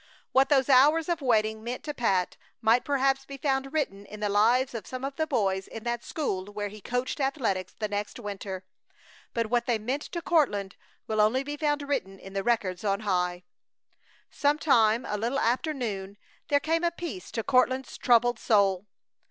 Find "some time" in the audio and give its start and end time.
14.31-15.05